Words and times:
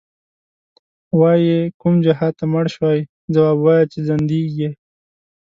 وایې 1.19 1.59
کوم 1.81 1.95
جهادته 2.05 2.45
مړ 2.53 2.65
شوی، 2.75 2.99
ځواب 3.33 3.57
وایه 3.63 3.85
چی 3.91 3.99
ځندیږی 4.07 4.69